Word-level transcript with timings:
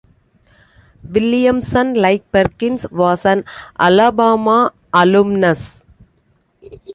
Williamson, 1.07 1.93
like 1.93 2.23
Perkins, 2.31 2.87
was 2.89 3.23
an 3.23 3.45
Alabama 3.79 4.73
alumnus. 4.91 5.83